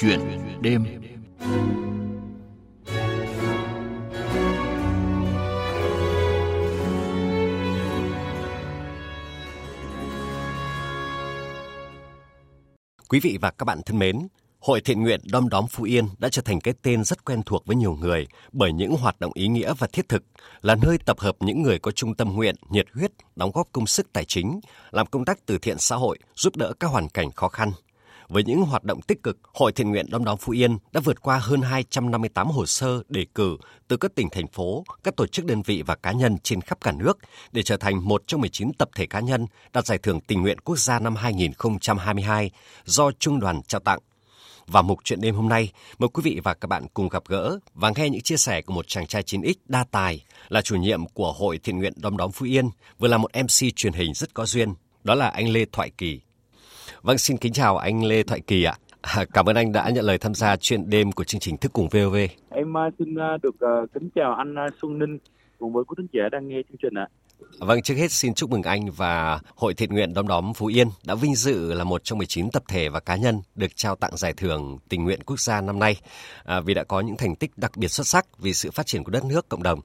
[0.00, 0.20] Chuyện
[0.60, 0.84] đêm
[13.08, 14.28] Quý vị và các bạn thân mến,
[14.60, 17.66] Hội thiện nguyện Đom Đóm Phú Yên đã trở thành cái tên rất quen thuộc
[17.66, 20.22] với nhiều người bởi những hoạt động ý nghĩa và thiết thực,
[20.62, 23.86] là nơi tập hợp những người có trung tâm nguyện, nhiệt huyết, đóng góp công
[23.86, 24.60] sức tài chính,
[24.90, 27.72] làm công tác từ thiện xã hội, giúp đỡ các hoàn cảnh khó khăn.
[28.28, 31.22] Với những hoạt động tích cực, Hội thiện nguyện Đom Đóm Phú Yên đã vượt
[31.22, 33.56] qua hơn 258 hồ sơ đề cử
[33.88, 36.78] từ các tỉnh, thành phố, các tổ chức đơn vị và cá nhân trên khắp
[36.80, 37.18] cả nước
[37.52, 40.60] để trở thành một trong 19 tập thể cá nhân đạt giải thưởng tình nguyện
[40.60, 42.50] quốc gia năm 2022
[42.84, 43.98] do Trung đoàn trao tặng.
[44.66, 47.58] Và mục chuyện đêm hôm nay, mời quý vị và các bạn cùng gặp gỡ
[47.74, 51.06] và nghe những chia sẻ của một chàng trai 9X đa tài, là chủ nhiệm
[51.06, 54.34] của Hội Thiện nguyện Đom Đóm Phú Yên, vừa là một MC truyền hình rất
[54.34, 54.74] có duyên.
[55.04, 56.20] Đó là anh Lê Thoại Kỳ.
[57.02, 58.74] Vâng, xin kính chào anh Lê Thoại Kỳ ạ.
[59.00, 61.72] À, cảm ơn anh đã nhận lời tham gia chuyện đêm của chương trình Thức
[61.72, 62.16] Cùng VOV.
[62.50, 63.56] Em à, xin à, được
[63.94, 65.18] kính chào anh Xuân Ninh
[65.58, 67.08] cùng với quý thính giả đang nghe chương trình ạ.
[67.58, 70.88] Vâng, trước hết xin chúc mừng anh và Hội Thiện nguyện Đom Đóm Phú Yên
[71.06, 74.16] đã vinh dự là một trong 19 tập thể và cá nhân được trao tặng
[74.16, 75.96] giải thưởng tình nguyện quốc gia năm nay
[76.44, 79.04] à, vì đã có những thành tích đặc biệt xuất sắc vì sự phát triển
[79.04, 79.80] của đất nước, cộng đồng.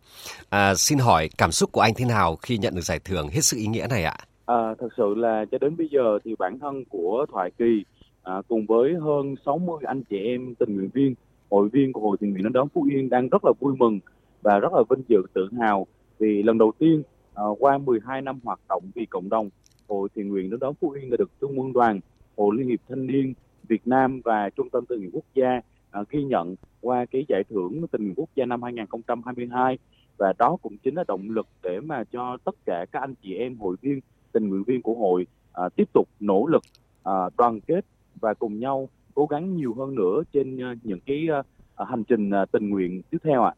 [0.49, 3.41] À, xin hỏi cảm xúc của anh thế nào khi nhận được giải thưởng hết
[3.41, 4.17] sức ý nghĩa này ạ?
[4.45, 7.85] À, thật sự là cho đến bây giờ thì bản thân của Thoại Kỳ
[8.23, 11.15] à, cùng với hơn 60 anh chị em tình nguyện viên,
[11.51, 13.99] hội viên của Hội Thiện nguyện Đom Đón Phú Yên đang rất là vui mừng
[14.41, 15.87] và rất là vinh dự tự hào
[16.19, 19.49] vì lần đầu tiên à, qua 12 năm hoạt động vì cộng đồng,
[19.87, 21.99] Hội Thiện nguyện Đom Đón Phú Yên đã được Trung ương đoàn,
[22.37, 23.33] Hội Liên hiệp Thanh niên
[23.67, 27.43] Việt Nam và Trung tâm Tình nguyện Quốc gia à, ghi nhận qua cái giải
[27.49, 29.77] thưởng tình nguyện quốc gia năm 2022
[30.17, 33.35] và đó cũng chính là động lực để mà cho tất cả các anh chị
[33.35, 33.99] em hội viên
[34.33, 35.27] tình nguyện viên của hội
[35.65, 36.63] uh, tiếp tục nỗ lực
[37.09, 37.85] uh, đoàn kết
[38.21, 41.45] và cùng nhau cố gắng nhiều hơn nữa trên uh, những cái uh,
[41.87, 43.53] hành trình uh, tình nguyện tiếp theo ạ.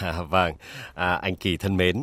[0.00, 0.52] À, vâng,
[0.94, 1.96] à, anh Kỳ thân mến,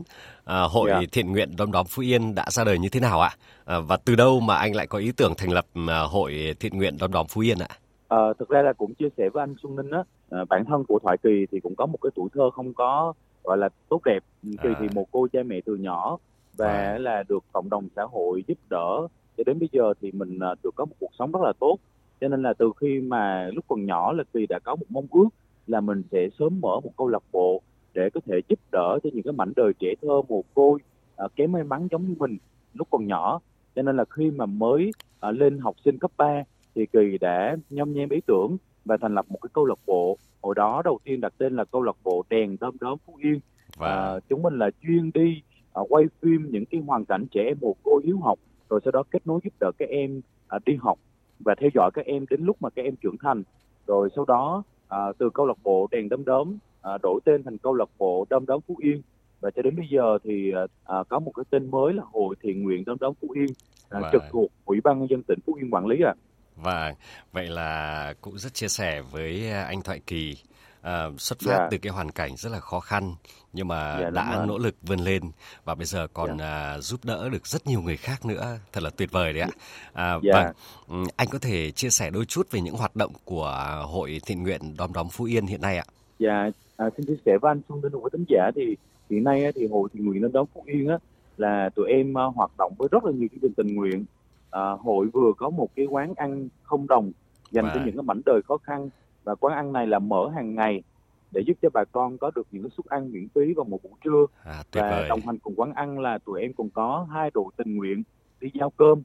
[0.45, 1.01] à, hội yeah.
[1.01, 1.07] Dạ.
[1.11, 3.31] thiện nguyện Đom Đóm Phú Yên đã ra đời như thế nào ạ?
[3.65, 6.77] À, và từ đâu mà anh lại có ý tưởng thành lập à, hội thiện
[6.77, 7.67] nguyện Đom Đóm Phú Yên ạ?
[8.07, 10.83] À, thực ra là cũng chia sẻ với anh Xuân Ninh á, à, bản thân
[10.87, 13.13] của Thoại Kỳ thì cũng có một cái tuổi thơ không có
[13.43, 14.19] gọi là tốt đẹp.
[14.43, 14.79] Kỳ à.
[14.79, 16.17] thì một cô cha mẹ từ nhỏ
[16.59, 16.97] và à.
[16.97, 20.55] là được cộng đồng xã hội giúp đỡ cho đến bây giờ thì mình à,
[20.63, 21.77] được có một cuộc sống rất là tốt.
[22.21, 25.07] Cho nên là từ khi mà lúc còn nhỏ là Kỳ đã có một mong
[25.11, 25.29] ước
[25.67, 27.61] là mình sẽ sớm mở một câu lạc bộ
[27.93, 30.79] để có thể giúp đỡ cho những cái mảnh đời trẻ thơ mồ côi
[31.15, 32.37] à, kém may mắn giống như mình
[32.73, 33.39] lúc còn nhỏ
[33.75, 36.43] cho nên là khi mà mới à, lên học sinh cấp 3
[36.75, 40.17] thì kỳ đã nhâm nhem ý tưởng và thành lập một cái câu lạc bộ
[40.41, 43.39] hồi đó đầu tiên đặt tên là câu lạc bộ đèn đom đóm phú yên
[43.77, 45.41] và à, chúng mình là chuyên đi
[45.73, 49.03] quay phim những cái hoàn cảnh trẻ em mồ côi hiếu học rồi sau đó
[49.11, 50.99] kết nối giúp đỡ các em à, đi học
[51.39, 53.43] và theo dõi các em đến lúc mà các em trưởng thành
[53.87, 57.57] rồi sau đó à, từ câu lạc bộ đèn đom đóm à, đổi tên thành
[57.57, 59.01] câu lạc bộ Đom Đóm Phú Yên
[59.39, 60.51] và cho đến bây giờ thì
[60.85, 63.47] à, có một cái tên mới là Hội Thiện nguyện Đom Đóm Phú Yên
[63.89, 64.09] à, vâng.
[64.11, 66.13] trực thuộc Ủy ban nhân dân tỉnh Phú Yên quản lý ạ.
[66.15, 66.19] À.
[66.55, 66.95] Và
[67.31, 70.35] vậy là cũng rất chia sẻ với anh Thoại Kỳ
[70.81, 71.61] à, xuất phát yeah.
[71.61, 71.67] Dạ.
[71.71, 73.15] từ cái hoàn cảnh rất là khó khăn
[73.53, 75.23] nhưng mà yeah, dạ, đã nỗ lực vươn lên
[75.65, 76.39] và bây giờ còn yeah.
[76.39, 79.49] à, giúp đỡ được rất nhiều người khác nữa thật là tuyệt vời đấy ạ
[79.93, 80.55] à, yeah.
[80.87, 84.43] vâng anh có thể chia sẻ đôi chút về những hoạt động của hội thiện
[84.43, 85.85] nguyện đom đóm phú yên hiện nay ạ
[86.19, 88.75] dạ à, xin chia sẻ với anh Xuân Linh và tính giả thì
[89.09, 90.97] hiện nay thì hội thiện nguyện lên đón Phú Yên á
[91.37, 94.05] là tụi em uh, hoạt động với rất là nhiều chương trình tình nguyện
[94.51, 97.11] à, hội vừa có một cái quán ăn không đồng
[97.51, 97.75] dành wow.
[97.75, 98.89] cho những cái mảnh đời khó khăn
[99.23, 100.83] và quán ăn này là mở hàng ngày
[101.31, 103.93] để giúp cho bà con có được những suất ăn miễn phí vào một buổi
[104.03, 104.25] trưa.
[104.43, 105.09] À, và vời.
[105.09, 108.03] đồng hành cùng quán ăn là tụi em còn có hai đội tình nguyện
[108.39, 109.01] đi giao cơm.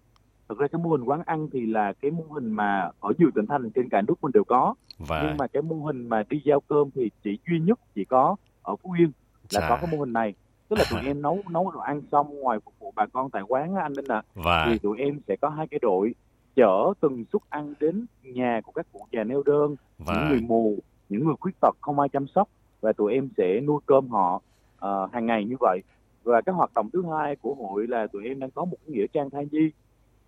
[0.49, 3.31] Thực ra cái mô hình quán ăn thì là cái mô hình mà ở nhiều
[3.35, 4.75] tỉnh thành trên cả nước mình đều có.
[4.99, 5.23] Và...
[5.23, 8.37] nhưng mà cái mô hình mà đi giao cơm thì chỉ duy nhất chỉ có
[8.63, 9.13] ở phú yên
[9.51, 9.69] là Chà.
[9.69, 10.35] có cái mô hình này.
[10.69, 13.43] Tức là tụi em nấu nấu đồ ăn xong ngoài phục vụ bà con tại
[13.49, 14.17] quán anh Ninh ạ.
[14.17, 14.67] À, và...
[14.69, 16.15] thì tụi em sẽ có hai cái đội
[16.57, 20.15] chở từng suất ăn đến nhà của các cụ già neo đơn và...
[20.15, 20.79] những người mù
[21.09, 22.49] những người khuyết tật không ai chăm sóc
[22.81, 24.43] và tụi em sẽ nuôi cơm họ
[24.85, 25.81] uh, hàng ngày như vậy.
[26.23, 28.95] Và cái hoạt động thứ hai của hội là tụi em đang có một cái
[28.95, 29.71] nghĩa trang thai nhi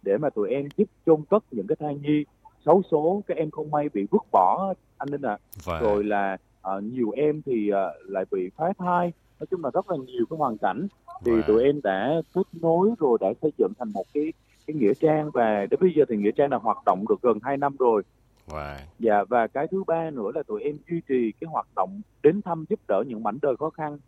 [0.03, 2.25] để mà tụi em giúp chôn cất những cái thai nhi
[2.65, 5.39] xấu số các em không may bị vứt bỏ anh ninh ạ.
[5.67, 5.81] À.
[5.81, 6.37] rồi là
[6.77, 9.13] uh, nhiều em thì uh, lại bị phá thai.
[9.41, 10.87] Nói chung là rất là nhiều cái hoàn cảnh.
[11.25, 11.43] Thì wow.
[11.47, 14.33] tụi em đã kết nối rồi đã xây dựng thành một cái
[14.67, 17.39] cái nghĩa trang và đến bây giờ thì nghĩa trang đã hoạt động được gần
[17.43, 18.03] 2 năm rồi
[18.47, 18.77] Wow.
[18.99, 22.43] Dạ và cái thứ ba nữa là tụi em duy trì cái hoạt động đến
[22.43, 23.99] thăm giúp đỡ những mảnh đời khó khăn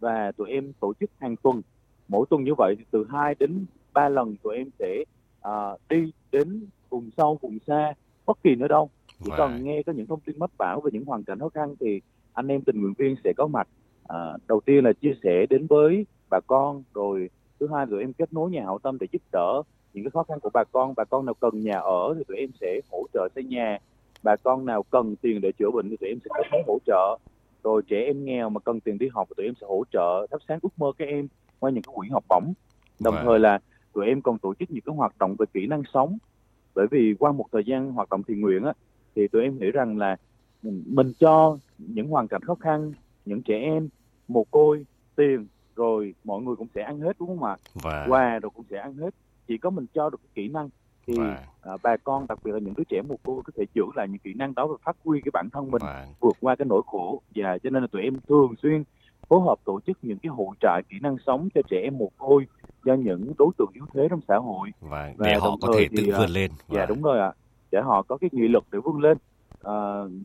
[0.00, 1.62] và tụi em tổ chức hàng tuần
[2.08, 5.04] mỗi tuần như vậy thì từ 2 đến 3 lần tụi em sẽ
[5.48, 7.92] uh, đi đến vùng sâu vùng xa
[8.26, 8.90] bất kỳ nơi đâu
[9.24, 9.36] chỉ wow.
[9.36, 12.00] cần nghe có những thông tin mách bảo về những hoàn cảnh khó khăn thì
[12.32, 13.68] anh em tình nguyện viên sẽ có mặt
[14.08, 14.18] à,
[14.48, 18.32] đầu tiên là chia sẻ đến với bà con rồi thứ hai tụi em kết
[18.32, 19.62] nối nhà hảo tâm để giúp đỡ
[19.94, 22.36] những cái khó khăn của bà con bà con nào cần nhà ở thì tụi
[22.36, 23.78] em sẽ hỗ trợ xây nhà.
[24.22, 27.18] Bà con nào cần tiền để chữa bệnh thì tụi em sẽ nối hỗ trợ.
[27.64, 30.26] Rồi trẻ em nghèo mà cần tiền đi học thì tụi em sẽ hỗ trợ
[30.30, 32.52] thắp sáng ước mơ các em qua những cái quỹ học bổng.
[33.00, 33.24] Đồng wow.
[33.24, 33.58] thời là
[33.92, 36.18] tụi em còn tổ chức những cái hoạt động về kỹ năng sống.
[36.74, 38.72] Bởi vì qua một thời gian hoạt động thiện nguyện á
[39.16, 40.16] thì tụi em nghĩ rằng là
[40.86, 42.92] mình cho những hoàn cảnh khó khăn
[43.24, 43.88] những trẻ em
[44.28, 44.86] mồ côi
[45.16, 45.46] tiền
[45.76, 47.56] rồi mọi người cũng sẽ ăn hết đúng không ạ?
[47.74, 48.06] Và...
[48.08, 49.14] quà rồi cũng sẽ ăn hết
[49.48, 50.68] chỉ có mình cho được kỹ năng
[51.06, 51.46] thì và...
[51.62, 54.08] à, bà con đặc biệt là những đứa trẻ mồ côi có thể giữ lại
[54.08, 56.06] những kỹ năng đó và phát huy cái bản thân mình và...
[56.20, 57.22] vượt qua cái nỗi khổ.
[57.34, 58.84] Và cho nên là tụi em thường xuyên
[59.28, 62.10] phối hợp tổ chức những cái hội trại kỹ năng sống cho trẻ em mồ
[62.18, 62.46] côi
[62.84, 64.70] cho những đối tượng yếu thế trong xã hội.
[64.80, 66.50] Và, và để họ có thể thì, tự vươn lên.
[66.68, 67.32] dạ đúng rồi ạ.
[67.70, 69.18] Để họ có cái nghị lực để vươn lên.
[69.62, 69.74] À,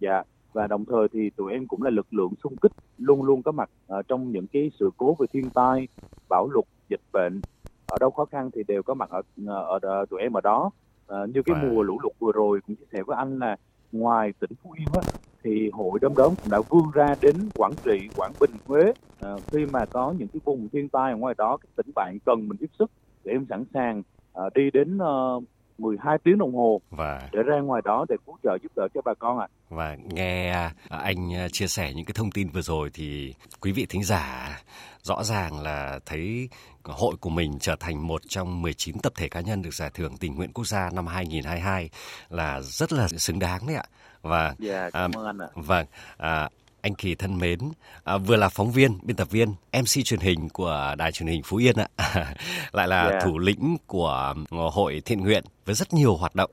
[0.02, 0.24] dạ
[0.54, 3.52] và đồng thời thì tụi em cũng là lực lượng xung kích luôn luôn có
[3.52, 5.88] mặt uh, trong những cái sự cố về thiên tai
[6.30, 7.42] bão lụt dịch bệnh
[7.90, 10.72] ở đâu khó khăn thì đều có mặt ở, ở, ở tụi em ở đó
[11.14, 11.74] uh, như cái wow.
[11.74, 13.56] mùa lũ lụt vừa rồi cũng chia sẻ với anh là
[13.92, 15.02] ngoài tỉnh phú yên á,
[15.44, 19.30] thì hội đom đóm cũng đã vươn ra đến quảng trị quảng bình huế à,
[19.52, 22.48] khi mà có những cái vùng thiên tai ở ngoài đó cái tỉnh bạn cần
[22.48, 22.92] mình tiếp sức
[23.24, 24.04] để em sẵn sàng
[24.34, 25.44] à, đi đến uh,
[25.80, 29.02] 12 tiếng đồng hồ và để ra ngoài đó để cứu trợ giúp đỡ cho
[29.06, 29.48] bà con ạ.
[29.50, 29.54] À.
[29.70, 33.72] Và nghe à, anh à, chia sẻ những cái thông tin vừa rồi thì quý
[33.72, 34.58] vị thính giả
[35.02, 36.50] rõ ràng là thấy
[36.84, 40.18] hội của mình trở thành một trong 19 tập thể cá nhân được giải thưởng
[40.18, 41.90] tình nguyện quốc gia năm 2022
[42.30, 43.84] là rất là xứng đáng đấy ạ.
[44.22, 45.48] Và dạ, cảm ơn anh ạ.
[45.56, 45.86] Vâng,
[46.18, 46.50] à,
[46.82, 47.60] anh Kỳ thân mến,
[48.04, 51.42] à, vừa là phóng viên, biên tập viên, MC truyền hình của Đài truyền hình
[51.44, 51.88] Phú Yên ạ,
[52.72, 53.14] lại là yeah.
[53.14, 53.20] Dạ.
[53.20, 56.52] thủ lĩnh của hội thiện nguyện với rất nhiều hoạt động.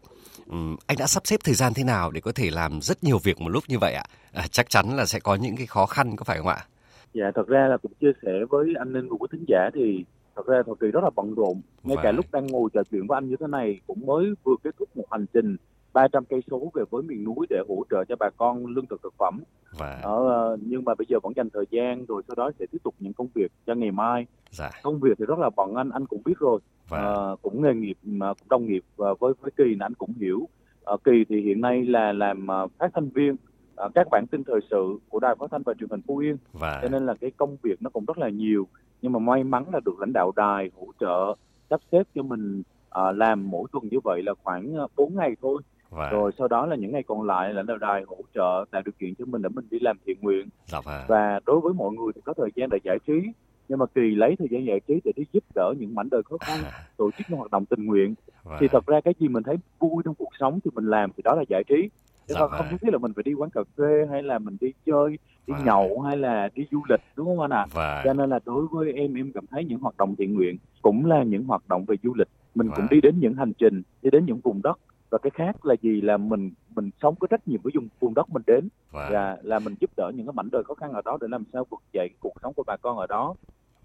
[0.51, 3.19] Um, anh đã sắp xếp thời gian thế nào để có thể làm rất nhiều
[3.19, 4.05] việc một lúc như vậy ạ?
[4.33, 6.67] À, chắc chắn là sẽ có những cái khó khăn có phải không ạ?
[7.15, 10.05] Dạ, thật ra là cũng chia sẻ với anh Ninh của thính giả thì
[10.37, 11.61] thật ra thời kỳ rất là bận rộn.
[11.83, 14.55] Ngay cả lúc đang ngồi trò chuyện với anh như thế này cũng mới vừa
[14.65, 15.57] kết thúc một hành trình
[15.97, 19.03] 300 cây số về với miền núi để hỗ trợ cho bà con lương thực
[19.03, 19.41] thực phẩm.
[19.79, 20.01] Và...
[20.03, 22.79] Ở, ờ, nhưng mà bây giờ vẫn dành thời gian rồi sau đó sẽ tiếp
[22.83, 24.27] tục những công việc cho ngày mai.
[24.51, 24.71] Dạ.
[24.83, 26.61] Công việc thì rất là bận anh anh cũng biết rồi.
[26.89, 26.99] Và...
[26.99, 30.13] À, cũng nghề nghiệp mà cũng đồng nghiệp và với với Kỳ là anh cũng
[30.21, 30.49] hiểu.
[30.85, 32.47] À, Kỳ thì hiện nay là làm
[32.79, 33.37] phát thanh viên
[33.77, 36.37] à, các bản tin thời sự của đài phát thanh và truyền hình Phú Yên.
[36.53, 36.79] Và...
[36.83, 38.69] Cho nên là cái công việc nó cũng rất là nhiều.
[39.03, 41.35] Nhưng mà may mắn là được lãnh đạo đài hỗ trợ
[41.71, 45.63] sắp xếp cho mình à, làm mỗi tuần như vậy là khoảng 4 ngày thôi
[45.97, 46.11] và...
[46.11, 48.93] rồi sau đó là những ngày còn lại là đạo đài hỗ trợ tạo điều
[48.99, 50.49] kiện cho mình để mình đi làm thiện nguyện.
[50.67, 51.05] Dạ vâng.
[51.09, 53.33] và đối với mọi người thì có thời gian để giải trí.
[53.69, 56.23] Nhưng mà kỳ lấy thời gian giải trí để đi giúp đỡ những mảnh đời
[56.23, 56.59] khó khăn
[56.97, 58.15] tổ chức những hoạt động tình nguyện.
[58.45, 58.57] Và...
[58.61, 61.23] thì thật ra cái gì mình thấy vui trong cuộc sống thì mình làm thì
[61.25, 61.89] đó là giải trí.
[62.29, 64.57] Chứ dạ không nhất thiết là mình phải đi quán cà phê hay là mình
[64.61, 65.61] đi chơi đi và...
[65.65, 67.59] nhậu hay là đi du lịch đúng không anh ạ?
[67.59, 67.67] À?
[67.73, 68.03] và...
[68.05, 71.07] cho nên là đối với em em cảm thấy những hoạt động thiện nguyện cũng
[71.07, 72.29] là những hoạt động về du lịch.
[72.55, 72.77] Mình và...
[72.77, 74.79] cũng đi đến những hành trình đi đến những vùng đất
[75.11, 78.15] và cái khác là gì là mình mình sống có trách nhiệm với vùng vùng
[78.15, 79.13] đất mình đến wow.
[79.13, 81.45] và là mình giúp đỡ những cái mảnh đời khó khăn ở đó để làm
[81.53, 83.35] sao vực dậy cuộc sống của bà con ở đó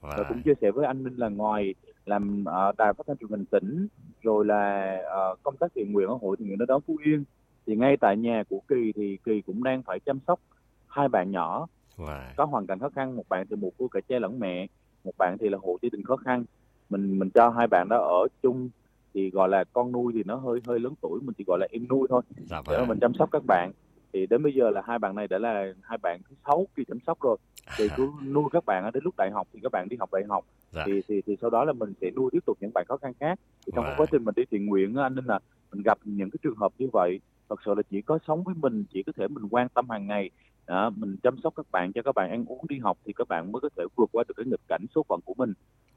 [0.02, 0.18] wow.
[0.18, 1.74] và cũng chia sẻ với anh Minh là ngoài
[2.06, 3.88] làm uh, đài phát thanh truyền hình tỉnh
[4.22, 4.98] rồi là
[5.32, 7.24] uh, công tác thiện nguyện ở hội thiện nguyện ở đó Phú Yên
[7.66, 10.40] thì ngay tại nhà của Kỳ thì Kỳ cũng đang phải chăm sóc
[10.88, 12.22] hai bạn nhỏ wow.
[12.38, 14.68] có hoàn cảnh khó khăn một bạn thì một cô cả cha lẫn mẹ
[15.04, 16.46] một bạn thì là hộ gia đình khó khăn
[16.90, 18.70] mình mình cho hai bạn đó ở chung
[19.14, 21.68] thì gọi là con nuôi thì nó hơi hơi lớn tuổi mình chỉ gọi là
[21.72, 22.22] em nuôi thôi.
[22.46, 23.72] Dạ, để mà mình chăm sóc các bạn.
[24.14, 26.84] Thì đến bây giờ là hai bạn này đã là hai bạn thứ sáu khi
[26.88, 27.38] chăm sóc rồi.
[27.78, 30.24] Thì cứ nuôi các bạn đến lúc đại học thì các bạn đi học đại
[30.30, 30.46] học.
[30.72, 30.84] Dạ.
[30.86, 33.14] thì thì thì sau đó là mình sẽ nuôi tiếp tục những bạn khó khăn
[33.20, 33.40] khác.
[33.66, 33.94] Thì trong wow.
[33.98, 35.40] quá trình mình đi thiện nguyện anh nên là
[35.74, 37.20] mình gặp những cái trường hợp như vậy.
[37.50, 40.08] Thật sự là chỉ có sống với mình chỉ có thể mình quan tâm hàng
[40.08, 40.30] ngày
[40.68, 43.28] đó, mình chăm sóc các bạn cho các bạn ăn uống đi học thì các
[43.28, 45.54] bạn mới có thể vượt qua được cái nghịch cảnh số phận của mình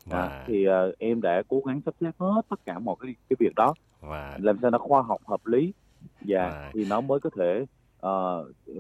[0.07, 0.17] Wow.
[0.17, 3.37] À, thì uh, em đã cố gắng sắp xếp hết tất cả mọi cái cái
[3.41, 4.33] việc đó wow.
[4.43, 5.73] làm sao nó khoa học hợp lý
[6.21, 6.71] và wow.
[6.75, 7.61] thì nó mới có thể
[8.07, 8.77] uh,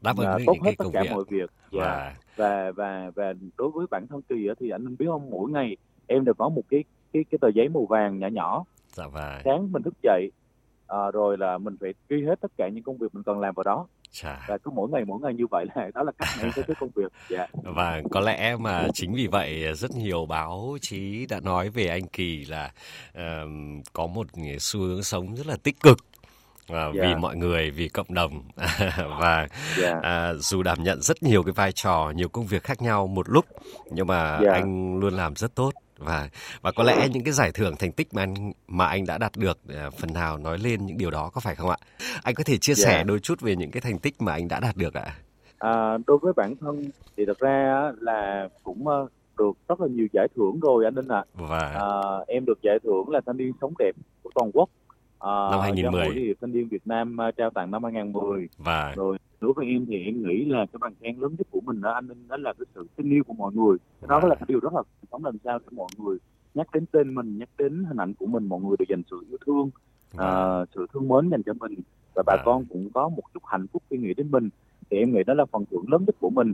[0.00, 1.10] đáp ứng uh, tốt hết tất cả việc.
[1.12, 1.80] mọi việc wow.
[1.80, 5.76] và và và và đối với bản thân kỳ thì anh biết không mỗi ngày
[6.06, 9.40] em đều có một cái cái cái tờ giấy màu vàng nhỏ nhỏ dạ vâng.
[9.44, 10.30] sáng mình thức dậy
[10.86, 13.54] à, rồi là mình phải ghi hết tất cả những công việc mình cần làm
[13.54, 14.44] vào đó Chà.
[14.48, 16.62] và cứ mỗi ngày mỗi ngày như vậy là đó là cách mà em sắp
[16.80, 17.46] công việc dạ.
[17.64, 22.06] và có lẽ mà chính vì vậy rất nhiều báo chí đã nói về anh
[22.06, 22.72] Kỳ là
[23.18, 23.22] uh,
[23.92, 24.26] có một
[24.58, 25.98] xu hướng sống rất là tích cực
[26.72, 26.94] uh, yeah.
[26.94, 28.42] vì mọi người vì cộng đồng
[29.20, 29.48] và
[29.82, 29.96] yeah.
[29.98, 33.28] uh, dù đảm nhận rất nhiều cái vai trò nhiều công việc khác nhau một
[33.28, 33.44] lúc
[33.90, 34.54] nhưng mà yeah.
[34.54, 35.72] anh luôn làm rất tốt
[36.04, 36.28] và
[36.62, 39.32] và có lẽ những cái giải thưởng thành tích mà anh mà anh đã đạt
[39.36, 41.76] được à, phần nào nói lên những điều đó có phải không ạ?
[42.22, 43.00] Anh có thể chia sẻ yeah.
[43.00, 43.04] Dạ.
[43.04, 45.16] đôi chút về những cái thành tích mà anh đã đạt được ạ?
[45.58, 48.84] À, đối với bản thân thì thật ra là cũng
[49.38, 51.24] được rất là nhiều giải thưởng rồi anh Ninh ạ.
[51.38, 51.44] À.
[51.48, 51.58] Và...
[51.58, 51.88] à,
[52.26, 53.92] em được giải thưởng là thanh niên sống đẹp
[54.22, 54.68] của toàn quốc.
[55.22, 56.04] À, năm 2010.
[56.04, 58.48] Hội thanh niên Việt Nam à, trao tặng năm 2010.
[58.58, 61.60] Và rồi đối với em thì em nghĩ là cái bằng khen lớn nhất của
[61.60, 63.78] mình đó anh Ninh đó là cái sự tin yêu của mọi người.
[64.08, 66.18] Đó là cái điều rất là sống làm sao để mọi người
[66.54, 69.26] nhắc đến tên mình, nhắc đến hình ảnh của mình, mọi người đều dành sự
[69.28, 69.70] yêu thương,
[70.14, 71.74] uh, sự thương mến dành cho mình
[72.14, 72.42] và bà à.
[72.44, 74.48] con cũng có một chút hạnh phúc khi nghĩ đến mình
[74.90, 76.52] thì em nghĩ đó là phần thưởng lớn nhất của mình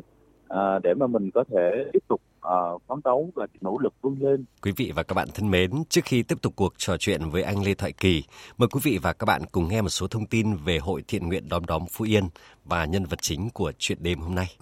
[0.48, 4.17] à, để mà mình có thể tiếp tục uh, phấn đấu và nỗ lực vươn
[4.21, 4.45] lên.
[4.62, 7.43] Quý vị và các bạn thân mến, trước khi tiếp tục cuộc trò chuyện với
[7.43, 8.23] anh Lê Thoại Kỳ,
[8.59, 11.28] mời quý vị và các bạn cùng nghe một số thông tin về Hội Thiện
[11.28, 12.28] nguyện Đom Đóm Phú Yên
[12.64, 14.57] và nhân vật chính của chuyện đêm hôm nay.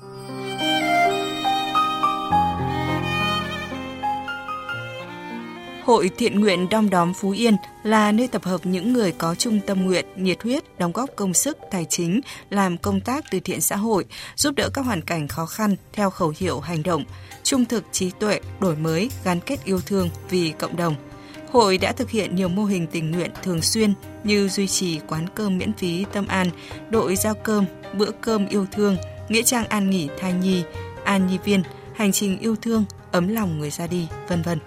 [5.86, 9.60] Hội Thiện nguyện Đom Đóm Phú Yên là nơi tập hợp những người có chung
[9.66, 13.60] tâm nguyện, nhiệt huyết, đóng góp công sức, tài chính, làm công tác từ thiện
[13.60, 14.04] xã hội,
[14.36, 17.04] giúp đỡ các hoàn cảnh khó khăn theo khẩu hiệu hành động,
[17.42, 20.94] trung thực trí tuệ, đổi mới, gắn kết yêu thương vì cộng đồng.
[21.52, 25.26] Hội đã thực hiện nhiều mô hình tình nguyện thường xuyên như duy trì quán
[25.34, 26.50] cơm miễn phí Tâm An,
[26.90, 27.64] đội giao cơm,
[27.94, 28.96] bữa cơm yêu thương,
[29.28, 30.62] nghĩa trang an nghỉ thai nhi,
[31.04, 31.62] an nhi viên,
[31.94, 34.58] hành trình yêu thương, ấm lòng người ra đi, vân vân.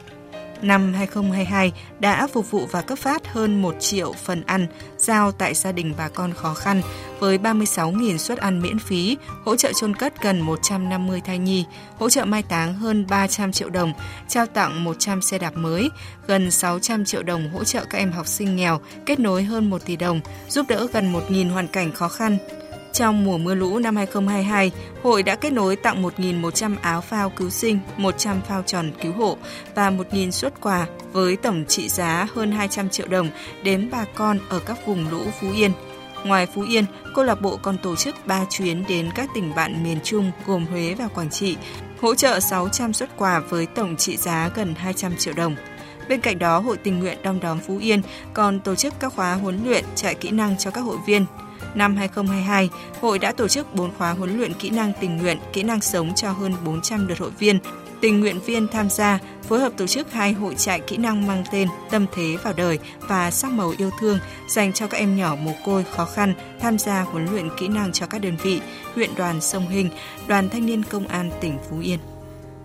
[0.62, 5.54] Năm 2022 đã phục vụ và cấp phát hơn 1 triệu phần ăn giao tại
[5.54, 6.82] gia đình bà con khó khăn
[7.20, 11.66] với 36.000 suất ăn miễn phí, hỗ trợ chôn cất gần 150 thai nhi,
[11.98, 13.94] hỗ trợ mai táng hơn 300 triệu đồng,
[14.28, 15.90] trao tặng 100 xe đạp mới,
[16.28, 19.86] gần 600 triệu đồng hỗ trợ các em học sinh nghèo, kết nối hơn 1
[19.86, 22.38] tỷ đồng, giúp đỡ gần 1.000 hoàn cảnh khó khăn
[23.00, 24.72] trong mùa mưa lũ năm 2022,
[25.04, 29.38] hội đã kết nối tặng 1.100 áo phao cứu sinh, 100 phao tròn cứu hộ
[29.76, 33.30] và 1.000 suất quà với tổng trị giá hơn 200 triệu đồng
[33.64, 35.72] đến bà con ở các vùng lũ Phú Yên.
[36.26, 39.84] Ngoài Phú Yên, câu lạc bộ còn tổ chức 3 chuyến đến các tỉnh bạn
[39.84, 41.56] miền Trung gồm Huế và Quảng Trị,
[42.02, 45.56] hỗ trợ 600 suất quà với tổng trị giá gần 200 triệu đồng.
[46.10, 48.02] Bên cạnh đó, Hội tình nguyện Đông Đóm Phú Yên
[48.34, 51.26] còn tổ chức các khóa huấn luyện trại kỹ năng cho các hội viên–
[51.76, 52.70] Năm 2022,
[53.02, 56.16] hội đã tổ chức 4 khóa huấn luyện kỹ năng tình nguyện, kỹ năng sống
[56.16, 57.60] cho hơn 400 lượt hội viên.
[58.02, 61.44] Tình nguyện viên tham gia phối hợp tổ chức hai hội trại kỹ năng mang
[61.52, 65.36] tên Tâm thế vào đời và Sắc màu yêu thương dành cho các em nhỏ
[65.36, 68.62] mồ côi khó khăn tham gia huấn luyện kỹ năng cho các đơn vị,
[68.96, 69.90] huyện đoàn Sông Hình,
[70.28, 72.00] đoàn thanh niên công an tỉnh Phú Yên.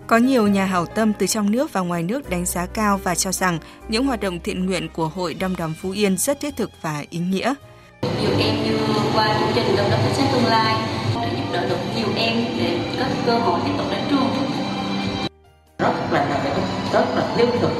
[0.07, 3.15] Có nhiều nhà hảo tâm từ trong nước và ngoài nước đánh giá cao và
[3.15, 6.57] cho rằng những hoạt động thiện nguyện của Hội Đom Đóm Phú Yên rất thiết
[6.57, 7.53] thực và ý nghĩa
[8.21, 8.77] nhiều em như
[9.13, 10.75] qua chương trình đào tạo chính xác tương lai.
[11.21, 14.29] Để giúp đỡ được nhiều em để có cơ hội tiếp tục đến trường.
[15.79, 16.25] Rất là
[16.93, 17.71] rất là thiết thực.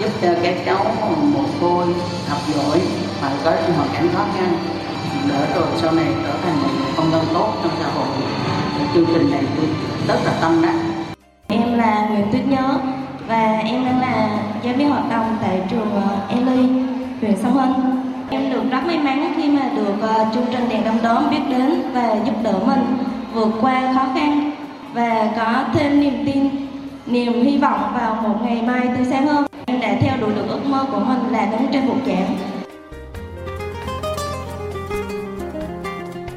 [0.00, 0.86] Giúp cho các cháu
[1.34, 1.86] mồ côi
[2.28, 2.80] học giỏi
[3.22, 4.58] mà có hoàn cảnh khó khăn.
[5.28, 8.06] Đỡ rồi sau này trở thành một công dân tốt trong xã hội.
[8.94, 9.66] Chương trình này tôi
[10.08, 10.74] rất là tâm đắc.
[11.48, 12.78] Em là Nguyễn Tuyết Nhớ
[13.28, 16.68] và em đang là giáo viên hoạt động tại trường Eli
[17.20, 20.84] huyện Sông Hinh Em được rất may mắn khi mà được uh, chương trình đèn
[20.84, 22.96] Đông đóm biết đến và giúp đỡ mình
[23.34, 24.50] vượt qua khó khăn
[24.94, 26.48] và có thêm niềm tin,
[27.06, 29.46] niềm hy vọng vào một ngày mai tươi sáng hơn.
[29.66, 32.36] Em đã theo đuổi được ước mơ của mình là đứng trên bục giảng.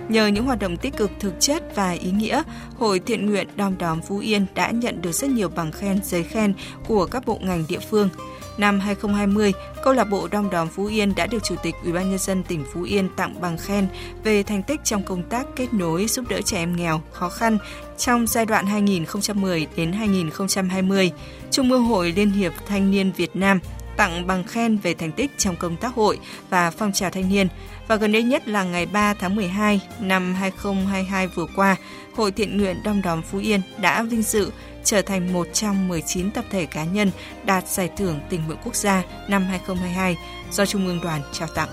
[0.10, 2.42] Nhờ những hoạt động tích cực thực chất và ý nghĩa,
[2.78, 6.24] Hội Thiện nguyện Đom Đóm Phú Yên đã nhận được rất nhiều bằng khen, giấy
[6.24, 6.54] khen
[6.88, 8.10] của các bộ ngành địa phương.
[8.58, 12.10] Năm 2020, câu lạc bộ Đom Đóm Phú Yên đã được Chủ tịch Ủy ban
[12.10, 13.88] nhân dân tỉnh Phú Yên tặng bằng khen
[14.24, 17.58] về thành tích trong công tác kết nối giúp đỡ trẻ em nghèo, khó khăn
[17.98, 21.12] trong giai đoạn 2010 đến 2020.
[21.52, 23.60] Trung ương Hội Liên hiệp Thanh niên Việt Nam
[23.98, 27.48] tặng bằng khen về thành tích trong công tác hội và phong trào thanh niên.
[27.88, 31.76] Và gần đây nhất là ngày 3 tháng 12 năm 2022 vừa qua,
[32.16, 34.52] Hội Thiện nguyện Đom Đóm Phú Yên đã vinh dự
[34.88, 37.12] trở thành một trong 19 tập thể cá nhân
[37.46, 40.18] đạt giải thưởng tình nguyện quốc gia năm 2022
[40.52, 41.70] do Trung ương đoàn trao tặng.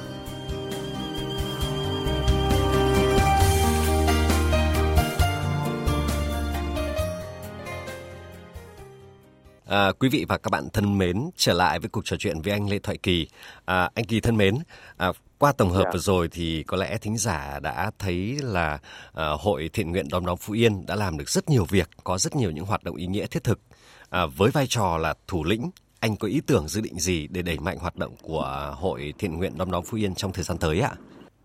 [9.66, 12.52] À, quý vị và các bạn thân mến, trở lại với cuộc trò chuyện với
[12.52, 13.28] anh Lê Thoại Kỳ.
[13.64, 14.54] À, anh Kỳ thân mến,
[14.96, 15.08] à,
[15.44, 15.86] qua tổng hợp yeah.
[15.86, 15.92] Dạ.
[15.92, 20.26] vừa rồi thì có lẽ thính giả đã thấy là uh, Hội Thiện nguyện Đom
[20.26, 22.96] Đóm Phú Yên đã làm được rất nhiều việc, có rất nhiều những hoạt động
[22.96, 23.58] ý nghĩa thiết thực.
[24.10, 25.70] À, với vai trò là thủ lĩnh,
[26.00, 29.36] anh có ý tưởng dự định gì để đẩy mạnh hoạt động của Hội Thiện
[29.36, 30.92] nguyện Đom Đóm Phú Yên trong thời gian tới ạ?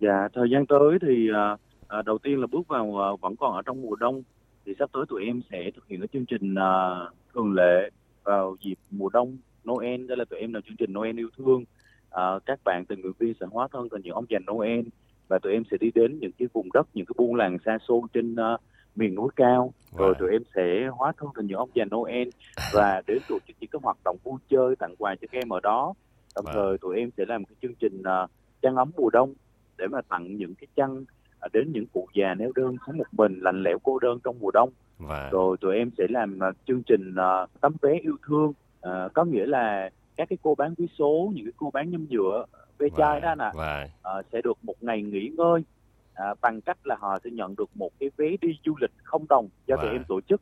[0.02, 3.62] Dạ, thời gian tới thì uh, đầu tiên là bước vào uh, vẫn còn ở
[3.66, 4.24] trong mùa đông
[4.66, 7.90] thì sắp tới tụi em sẽ thực hiện cái chương trình uh, thường lệ
[8.24, 9.38] vào dịp mùa đông
[9.70, 11.64] Noel đây là tụi em làm chương trình Noel yêu thương
[12.16, 14.86] uh, các bạn tình nguyện viên sẽ hóa thân thành những ông già Noel
[15.28, 17.78] và tụi em sẽ đi đến những cái vùng đất những cái buôn làng xa
[17.88, 18.62] xôi trên uh,
[18.96, 19.74] miền núi cao.
[19.98, 22.28] Rồi tụi em sẽ hóa thân thành những ông già Noel
[22.74, 25.54] và đến tổ chức những cái hoạt động vui chơi tặng quà cho các em
[25.54, 25.94] ở đó.
[26.36, 28.30] Đồng thời tụi em sẽ làm cái chương trình uh,
[28.62, 29.34] chăn ấm mùa đông
[29.78, 31.02] để mà tặng những cái chăn
[31.46, 34.40] uh, đến những cụ già neo đơn sống một mình lạnh lẽo cô đơn trong
[34.40, 34.70] mùa đông.
[34.98, 35.30] Và...
[35.32, 39.26] rồi tụi em sẽ làm uh, chương trình uh, tấm vé yêu thương uh, có
[39.26, 39.90] nghĩa là
[40.20, 42.46] các cái cô bán vé số những cái cô bán nhâm nhựa
[42.78, 45.62] ve chai đó nè uh, sẽ được một ngày nghỉ ngơi.
[45.62, 49.26] Uh, bằng cách là họ sẽ nhận được một cái vé đi du lịch không
[49.30, 50.42] đồng do tụi em tổ chức.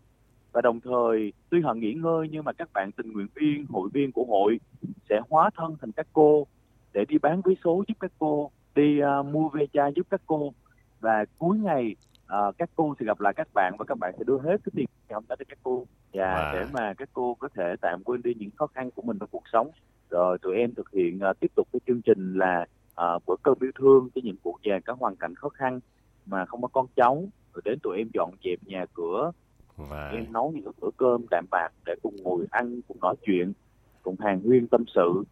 [0.51, 3.89] Và đồng thời tuy họ nghỉ ngơi nhưng mà các bạn tình nguyện viên hội
[3.93, 4.59] viên của hội
[5.09, 6.47] sẽ hóa thân thành các cô
[6.93, 10.21] để đi bán vé số giúp các cô đi uh, mua ve chai giúp các
[10.25, 10.53] cô.
[10.99, 11.95] Và cuối ngày
[12.33, 14.71] uh, các cô sẽ gặp lại các bạn và các bạn sẽ đưa hết cái
[14.75, 15.85] tiền hôm đó cho các cô.
[16.13, 16.53] Và wow.
[16.53, 19.29] để mà các cô có thể tạm quên đi những khó khăn của mình trong
[19.31, 19.71] cuộc sống.
[20.09, 22.65] Rồi tụi em thực hiện uh, tiếp tục cái chương trình là
[23.01, 25.79] uh, bữa cơm yêu thương cho những cụ già có hoàn cảnh khó khăn
[26.25, 27.23] mà không có con cháu.
[27.53, 29.31] Rồi đến tụi em dọn dẹp nhà cửa
[29.75, 30.09] và...
[30.09, 33.53] em nấu những bữa cơm đạm bạc để cùng ngồi ăn cùng nói chuyện
[34.01, 35.23] cùng hàng huyên tâm sự.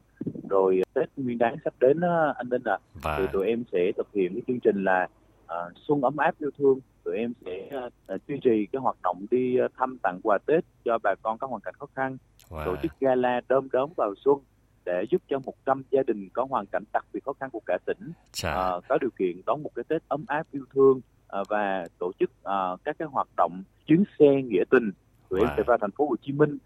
[0.49, 2.77] Rồi tết nguyên đáng sắp đến đó, anh Ninh à.
[2.93, 3.17] Và...
[3.19, 5.07] thì tụi em sẽ thực hiện cái chương trình là
[5.45, 7.69] uh, xuân ấm áp yêu thương tụi em sẽ
[8.13, 11.37] uh, duy trì cái hoạt động đi uh, thăm tặng quà tết cho bà con
[11.37, 12.17] có hoàn cảnh khó khăn
[12.49, 12.65] wow.
[12.65, 14.39] tổ chức gala đơm đớm vào xuân
[14.85, 17.77] để giúp cho 100 gia đình có hoàn cảnh đặc biệt khó khăn của cả
[17.85, 18.11] tỉnh
[18.47, 22.11] uh, có điều kiện đón một cái Tết ấm áp yêu thương uh, và tổ
[22.19, 24.91] chức uh, các cái hoạt động chuyến xe nghĩa tình
[25.29, 25.43] tụi wow.
[25.43, 26.57] em sẽ vào thành phố Hồ Chí Minh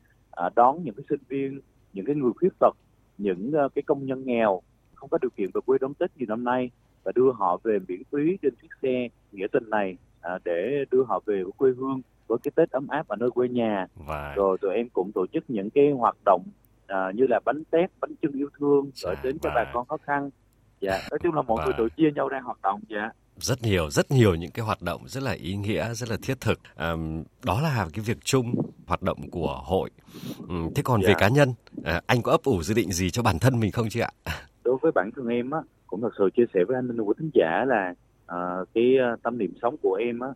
[0.45, 1.61] uh, đón những cái sinh viên
[1.93, 2.75] những cái người khuyết tật
[3.17, 4.61] những uh, cái công nhân nghèo
[4.95, 6.71] không có điều kiện về quê đón Tết như năm nay
[7.03, 11.03] và đưa họ về miễn phí trên chiếc xe nghĩa tình này à, để đưa
[11.03, 13.87] họ về với quê hương với cái Tết ấm áp ở nơi quê nhà.
[13.95, 14.33] Và...
[14.35, 16.43] Rồi tụi em cũng tổ chức những cái hoạt động
[16.87, 19.49] à, như là bánh tét, bánh trưng yêu thương gửi đến và...
[19.49, 20.29] cho bà con khó khăn.
[20.81, 21.65] Dạ, nói chung là mọi và...
[21.65, 22.79] người tự chia nhau ra hoạt động.
[22.89, 26.17] Dạ rất nhiều rất nhiều những cái hoạt động rất là ý nghĩa rất là
[26.21, 26.93] thiết thực à,
[27.43, 28.53] đó là cái việc chung
[28.87, 29.89] hoạt động của hội
[30.47, 31.07] ừ, thế còn dạ.
[31.07, 33.71] về cá nhân à, anh có ấp ủ dự định gì cho bản thân mình
[33.71, 34.11] không chị ạ
[34.63, 35.59] đối với bản thân em á
[35.89, 37.93] cũng thật sự chia sẻ với anh Ninh của thính giả là
[38.25, 40.29] uh, cái uh, tâm niệm sống của em á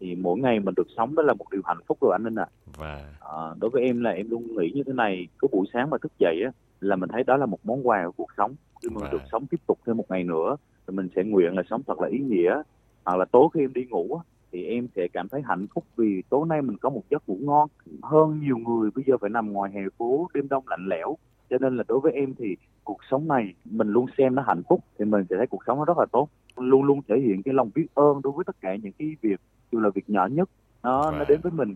[0.00, 2.34] thì mỗi ngày mình được sống đó là một điều hạnh phúc rồi anh Ninh
[2.34, 2.46] ạ.
[2.46, 2.74] À.
[2.78, 3.14] Và
[3.52, 5.98] uh, đối với em là em luôn nghĩ như thế này, cứ buổi sáng mà
[5.98, 8.54] thức dậy á là mình thấy đó là một món quà của cuộc sống.
[8.82, 9.10] Khi mình và...
[9.12, 12.00] được sống tiếp tục thêm một ngày nữa thì mình sẽ nguyện là sống thật
[12.00, 12.62] là ý nghĩa.
[13.04, 14.22] Hoặc là tối khi em đi ngủ á,
[14.54, 17.38] thì em sẽ cảm thấy hạnh phúc vì tối nay mình có một giấc ngủ
[17.40, 17.68] ngon
[18.02, 21.16] hơn nhiều người bây giờ phải nằm ngoài hè phố đêm đông lạnh lẽo
[21.50, 24.62] cho nên là đối với em thì cuộc sống này mình luôn xem nó hạnh
[24.68, 26.28] phúc thì mình sẽ thấy cuộc sống nó rất là tốt.
[26.56, 29.40] Luôn luôn thể hiện cái lòng biết ơn đối với tất cả những cái việc
[29.72, 30.50] dù là việc nhỏ nhất
[30.82, 31.74] nó nó đến với mình.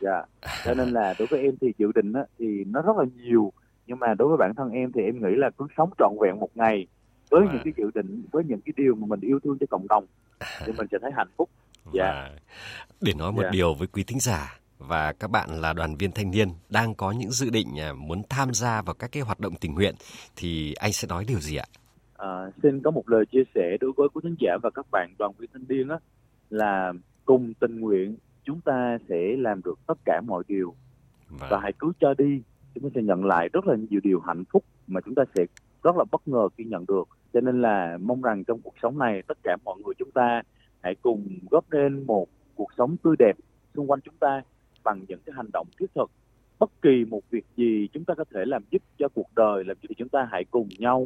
[0.00, 0.22] Dạ.
[0.64, 3.52] Cho nên là đối với em thì dự định á, thì nó rất là nhiều
[3.86, 6.40] nhưng mà đối với bản thân em thì em nghĩ là cứ sống trọn vẹn
[6.40, 6.86] một ngày
[7.30, 9.88] với những cái dự định với những cái điều mà mình yêu thương cho cộng
[9.88, 10.06] đồng
[10.66, 11.50] thì mình sẽ thấy hạnh phúc.
[11.92, 12.30] Dạ.
[13.00, 13.50] Để nói một dạ.
[13.52, 14.58] điều với quý thính giả
[14.88, 18.22] và các bạn là đoàn viên thanh niên đang có những dự định à, muốn
[18.28, 19.94] tham gia vào các cái hoạt động tình nguyện
[20.36, 21.64] thì anh sẽ nói điều gì ạ?
[22.16, 25.14] À, xin có một lời chia sẻ đối với quý khán giả và các bạn
[25.18, 25.98] đoàn viên thanh niên á
[26.50, 26.92] là
[27.24, 30.74] cùng tình nguyện chúng ta sẽ làm được tất cả mọi điều.
[31.28, 32.42] Và, và hãy cứ cho đi
[32.74, 35.44] chúng ta sẽ nhận lại rất là nhiều điều hạnh phúc mà chúng ta sẽ
[35.82, 37.08] rất là bất ngờ khi nhận được.
[37.32, 40.42] Cho nên là mong rằng trong cuộc sống này tất cả mọi người chúng ta
[40.82, 43.36] hãy cùng góp nên một cuộc sống tươi đẹp
[43.74, 44.42] xung quanh chúng ta
[44.84, 46.10] bằng những cái hành động thiết thực.
[46.58, 49.76] Bất kỳ một việc gì chúng ta có thể làm giúp cho cuộc đời làm
[49.80, 50.98] giúp thì chúng ta hãy cùng nhau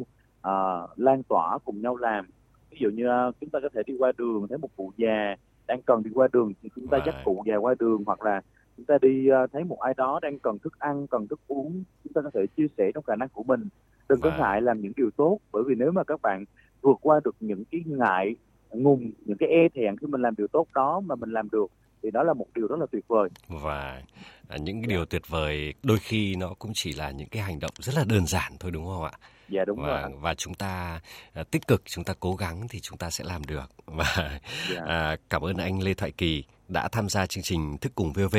[0.47, 2.27] uh, lan tỏa cùng nhau làm.
[2.71, 5.35] Ví dụ như uh, chúng ta có thể đi qua đường thấy một cụ già
[5.67, 8.41] đang cần đi qua đường thì chúng ta dắt cụ già qua đường hoặc là
[8.77, 11.83] chúng ta đi uh, thấy một ai đó đang cần thức ăn cần thức uống
[12.03, 13.67] chúng ta có thể chia sẻ trong khả năng của mình.
[14.09, 16.45] Đừng có ngại làm những điều tốt bởi vì nếu mà các bạn
[16.81, 18.35] vượt qua được những cái ngại
[18.71, 21.71] ngùng những cái e thẹn khi mình làm điều tốt đó mà mình làm được
[22.03, 23.29] thì đó là một điều rất là tuyệt vời.
[23.47, 24.01] Và
[24.47, 27.59] à, những cái điều tuyệt vời đôi khi nó cũng chỉ là những cái hành
[27.59, 29.11] động rất là đơn giản thôi đúng không ạ?
[29.49, 31.01] Dạ đúng và, rồi và chúng ta
[31.33, 33.71] à, tích cực chúng ta cố gắng thì chúng ta sẽ làm được.
[33.85, 34.39] Và
[34.73, 34.81] dạ.
[34.85, 38.37] à, cảm ơn anh Lê Thoại Kỳ đã tham gia chương trình thức cùng VV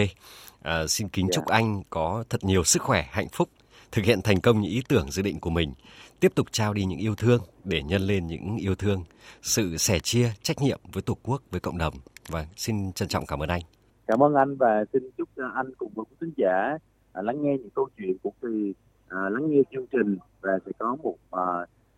[0.63, 1.33] à, xin kính dạ.
[1.37, 3.49] chúc anh có thật nhiều sức khỏe hạnh phúc
[3.93, 5.73] thực hiện thành công những ý tưởng dự định của mình
[6.21, 9.05] tiếp tục trao đi những yêu thương để nhân lên những yêu thương
[9.43, 11.95] sự sẻ chia trách nhiệm với tổ quốc với cộng đồng
[12.29, 13.63] và xin trân trọng cảm ơn anh.
[14.07, 16.79] Cảm ơn anh và xin chúc à, anh cùng với quý khán giả
[17.13, 18.75] à, lắng nghe những câu chuyện của Kỳ,
[19.09, 21.17] à, lắng nghe chương trình và sẽ có một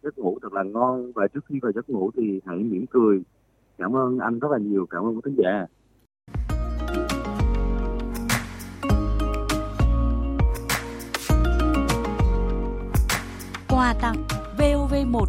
[0.03, 3.23] giấc ngủ thật là ngon và trước khi vào giấc ngủ thì hãy mỉm cười.
[3.79, 5.67] Cảm ơn anh rất là nhiều, cảm ơn quý khán giả.
[14.03, 14.27] Tặng
[14.59, 15.27] VOV1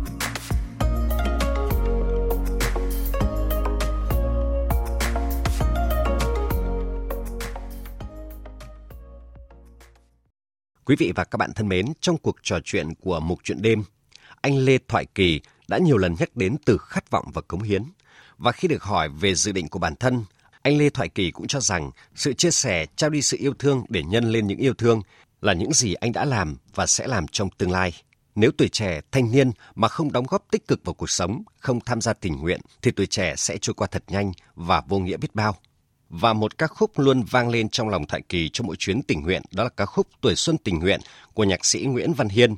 [10.86, 13.84] Quý vị và các bạn thân mến, trong cuộc trò chuyện của Mục Chuyện Đêm,
[14.42, 17.84] anh Lê Thoại Kỳ đã nhiều lần nhắc đến từ khát vọng và cống hiến.
[18.38, 20.24] Và khi được hỏi về dự định của bản thân,
[20.62, 23.86] anh Lê Thoại Kỳ cũng cho rằng sự chia sẻ, trao đi sự yêu thương
[23.90, 25.02] để nhân lên những yêu thương
[25.42, 27.94] là những gì anh đã làm và sẽ làm trong tương lai.
[28.36, 31.80] Nếu tuổi trẻ, thanh niên mà không đóng góp tích cực vào cuộc sống, không
[31.80, 35.18] tham gia tình nguyện, thì tuổi trẻ sẽ trôi qua thật nhanh và vô nghĩa
[35.18, 35.56] biết bao.
[36.10, 39.22] Và một ca khúc luôn vang lên trong lòng Thoại Kỳ trong mỗi chuyến tình
[39.22, 41.00] nguyện, đó là ca khúc Tuổi Xuân Tình Nguyện
[41.34, 42.56] của nhạc sĩ Nguyễn Văn Hiên.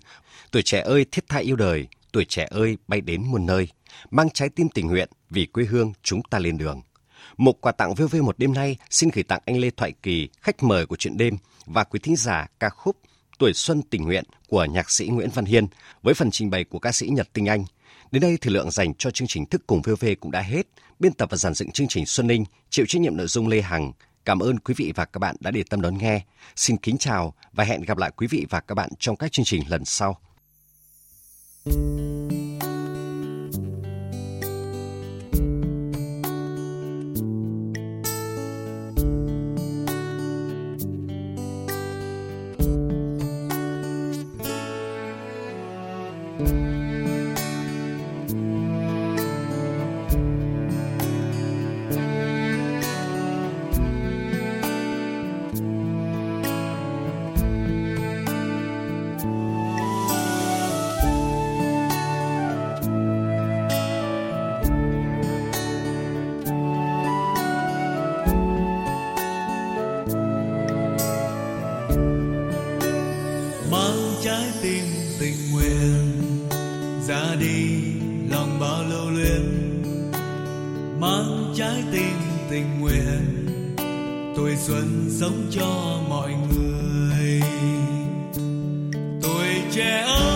[0.52, 3.68] Tuổi trẻ ơi thiết tha yêu đời, tuổi trẻ ơi bay đến muôn nơi,
[4.12, 6.82] mang trái tim tình nguyện vì quê hương chúng ta lên đường.
[7.38, 10.64] Một quà tặng VV một đêm nay xin gửi tặng anh Lê Thoại Kỳ, khách
[10.64, 12.98] mời của chuyện đêm và quý thính giả ca khúc
[13.38, 15.68] Tuổi Xuân Tình Nguyện của nhạc sĩ Nguyễn Văn Hiên
[16.02, 17.66] với phần trình bày của ca sĩ Nhật Tinh Anh.
[18.12, 20.68] Đến đây thời lượng dành cho chương trình Thức Cùng VV cũng đã hết.
[21.00, 23.62] Biên tập và giàn dựng chương trình Xuân Ninh, chịu trách nhiệm nội dung Lê
[23.62, 23.92] Hằng.
[24.26, 26.22] Cảm ơn quý vị và các bạn đã để tâm đón nghe.
[26.56, 29.46] Xin kính chào và hẹn gặp lại quý vị và các bạn trong các chương
[29.46, 30.20] trình lần sau.
[81.56, 82.16] Trái tim
[82.50, 83.46] tình nguyện.
[84.36, 87.42] Tuổi xuân sống cho mọi người.
[89.22, 90.35] Tuổi trẻ ơi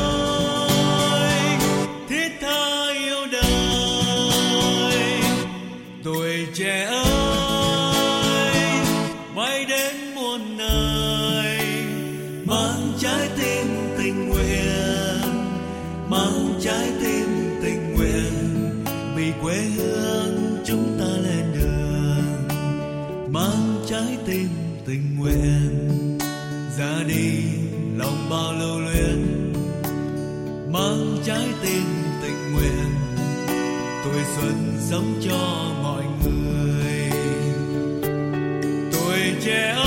[25.20, 26.18] nguyện,
[26.78, 27.42] ra đi
[27.98, 29.54] lòng bao lưu luyến,
[30.72, 31.84] mang trái tim
[32.22, 32.92] tình nguyện,
[34.04, 37.12] tuổi xuân sống cho mọi người.
[38.92, 39.79] Tuổi trẻ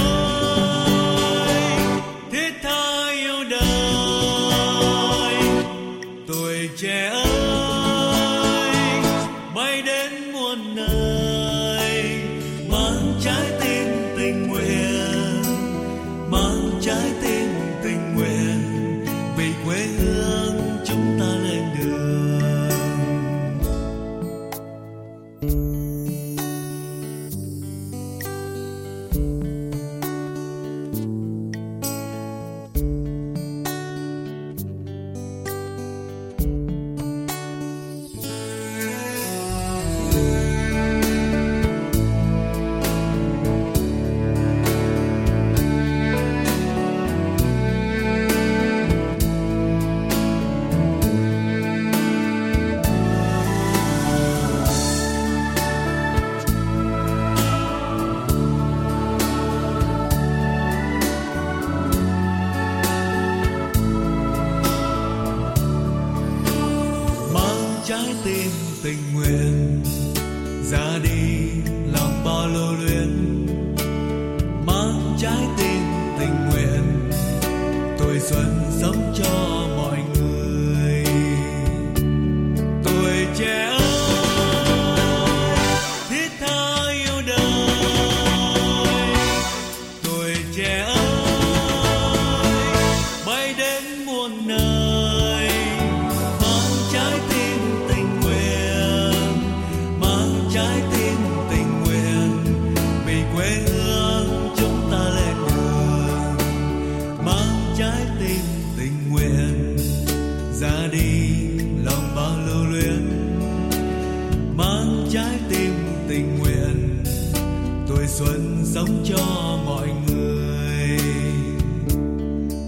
[118.87, 120.99] sống cho mọi người.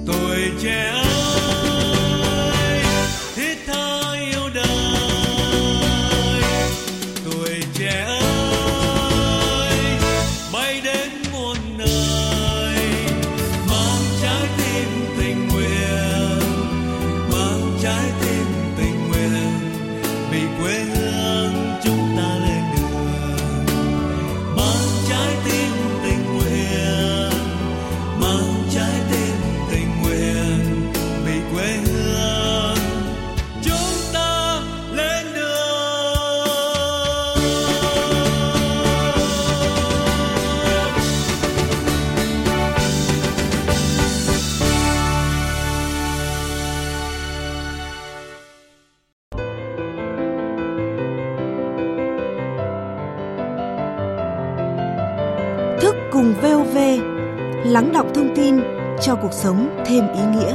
[0.07, 0.94] Tôi che
[59.45, 60.54] sống thêm ý nghĩa.